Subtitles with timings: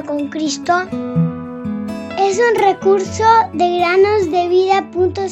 [0.00, 0.72] con Cristo
[2.18, 5.22] es un recurso de granosdevida.cl.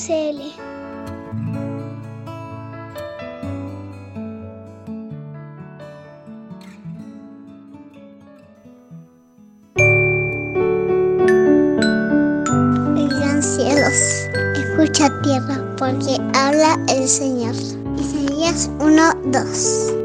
[13.41, 17.55] Cielos, escucha tierra, porque habla el Señor.
[17.97, 20.00] Isaías 1:2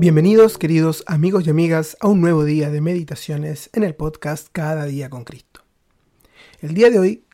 [0.00, 4.86] Bienvenidos queridos amigos y amigas a un nuevo día de meditaciones en el podcast Cada
[4.86, 5.60] día con Cristo.
[6.62, 7.24] El día de hoy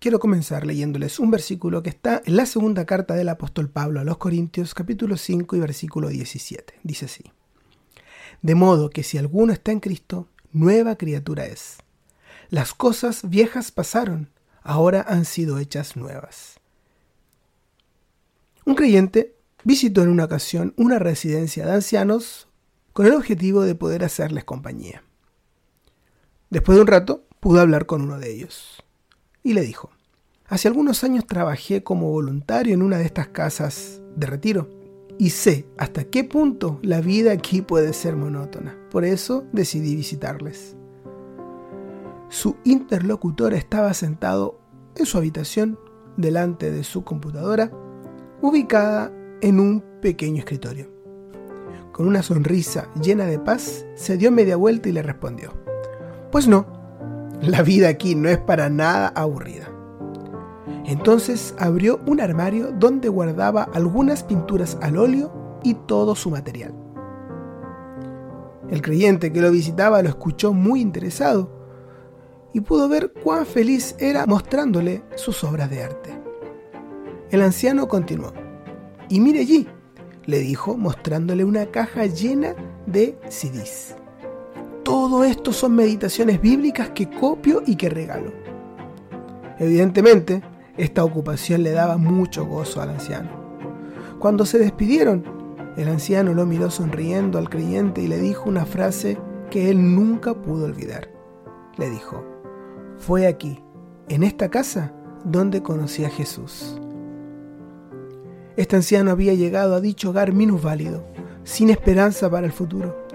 [0.00, 4.04] quiero comenzar leyéndoles un versículo que está en la segunda carta del apóstol Pablo a
[4.04, 6.74] los Corintios capítulo 5 y versículo 17.
[6.82, 7.30] Dice así.
[8.42, 11.76] De modo que si alguno está en Cristo, nueva criatura es.
[12.50, 14.30] Las cosas viejas pasaron,
[14.64, 16.58] ahora han sido hechas nuevas.
[18.64, 19.35] Un creyente
[19.66, 22.46] visitó en una ocasión una residencia de ancianos
[22.92, 25.02] con el objetivo de poder hacerles compañía.
[26.50, 28.84] Después de un rato pudo hablar con uno de ellos
[29.42, 29.90] y le dijo,
[30.46, 34.70] Hace algunos años trabajé como voluntario en una de estas casas de retiro
[35.18, 38.78] y sé hasta qué punto la vida aquí puede ser monótona.
[38.92, 40.76] Por eso decidí visitarles.
[42.28, 44.60] Su interlocutor estaba sentado
[44.94, 45.76] en su habitación
[46.16, 47.72] delante de su computadora,
[48.40, 50.90] ubicada en un pequeño escritorio.
[51.92, 55.52] Con una sonrisa llena de paz, se dio media vuelta y le respondió,
[56.30, 56.66] Pues no,
[57.40, 59.70] la vida aquí no es para nada aburrida.
[60.84, 66.74] Entonces abrió un armario donde guardaba algunas pinturas al óleo y todo su material.
[68.70, 71.50] El creyente que lo visitaba lo escuchó muy interesado
[72.52, 76.20] y pudo ver cuán feliz era mostrándole sus obras de arte.
[77.30, 78.32] El anciano continuó.
[79.08, 79.66] Y mire allí,
[80.26, 82.54] le dijo mostrándole una caja llena
[82.86, 83.96] de CDs.
[84.82, 88.32] Todo esto son meditaciones bíblicas que copio y que regalo.
[89.58, 90.42] Evidentemente,
[90.76, 93.30] esta ocupación le daba mucho gozo al anciano.
[94.18, 95.24] Cuando se despidieron,
[95.76, 99.18] el anciano lo miró sonriendo al creyente y le dijo una frase
[99.50, 101.08] que él nunca pudo olvidar.
[101.76, 102.24] Le dijo,
[102.98, 103.62] fue aquí,
[104.08, 104.92] en esta casa,
[105.24, 106.80] donde conocí a Jesús.
[108.56, 111.04] Este anciano había llegado a dicho hogar minusválido,
[111.44, 113.06] sin esperanza para el futuro,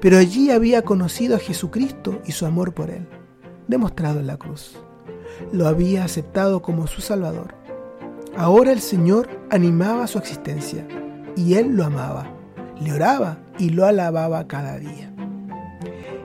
[0.00, 3.06] pero allí había conocido a Jesucristo y su amor por él,
[3.68, 4.76] demostrado en la cruz.
[5.52, 7.54] Lo había aceptado como su Salvador.
[8.36, 10.84] Ahora el Señor animaba su existencia
[11.36, 12.32] y él lo amaba,
[12.80, 15.14] le oraba y lo alababa cada día.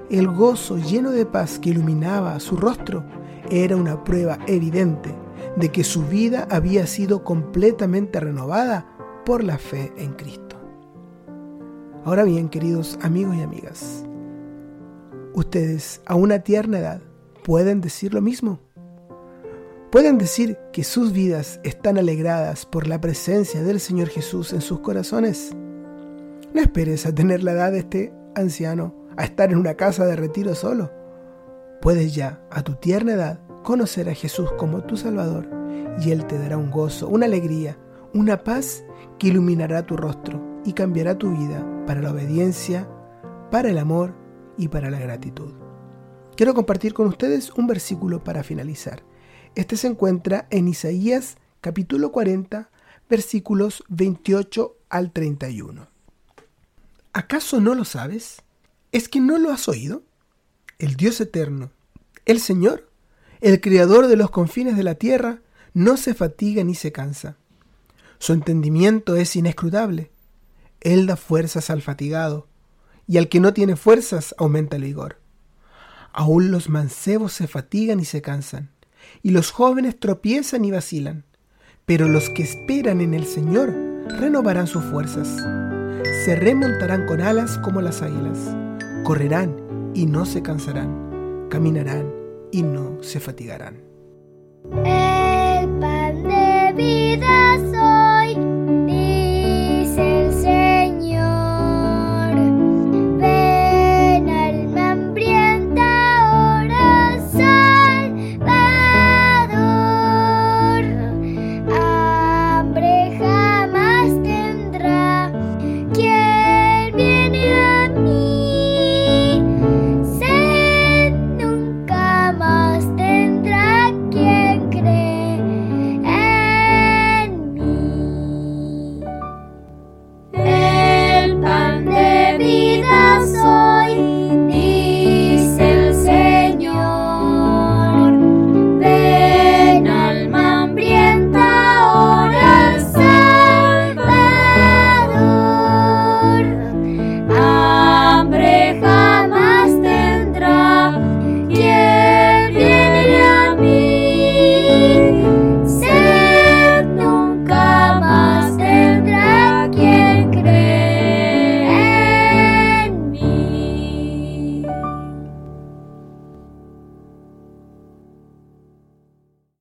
[0.09, 3.03] El gozo lleno de paz que iluminaba su rostro
[3.51, 5.13] era una prueba evidente
[5.55, 8.87] de que su vida había sido completamente renovada
[9.25, 10.57] por la fe en Cristo.
[12.05, 14.03] Ahora bien, queridos amigos y amigas,
[15.33, 17.01] ustedes a una tierna edad
[17.43, 18.59] pueden decir lo mismo.
[19.91, 24.79] Pueden decir que sus vidas están alegradas por la presencia del Señor Jesús en sus
[24.79, 25.55] corazones.
[26.53, 30.15] No esperes a tener la edad de este anciano, a estar en una casa de
[30.15, 30.91] retiro solo.
[31.79, 35.49] Puedes ya, a tu tierna edad, conocer a Jesús como tu Salvador
[35.99, 37.77] y Él te dará un gozo, una alegría,
[38.13, 38.83] una paz
[39.17, 42.87] que iluminará tu rostro y cambiará tu vida para la obediencia,
[43.49, 44.13] para el amor
[44.57, 45.53] y para la gratitud.
[46.35, 49.03] Quiero compartir con ustedes un versículo para finalizar.
[49.55, 52.69] Este se encuentra en Isaías capítulo 40,
[53.09, 55.87] versículos 28 al 31.
[57.13, 58.41] ¿Acaso no lo sabes?
[58.91, 60.03] ¿Es que no lo has oído?
[60.79, 61.71] El Dios eterno,
[62.25, 62.89] el Señor,
[63.43, 65.41] el Creador de los confines de la tierra,
[65.73, 67.35] no se fatiga ni se cansa.
[68.17, 70.11] Su entendimiento es inescrutable.
[70.79, 72.47] Él da fuerzas al fatigado,
[73.05, 75.17] y al que no tiene fuerzas aumenta el vigor.
[76.13, 78.69] Aún los mancebos se fatigan y se cansan,
[79.21, 81.25] y los jóvenes tropiezan y vacilan,
[81.85, 83.75] pero los que esperan en el Señor
[84.21, 85.27] renovarán sus fuerzas.
[86.23, 88.39] Se remontarán con alas como las águilas,
[89.03, 92.22] correrán y no se cansarán, caminarán
[92.53, 93.92] y no se fatigarán.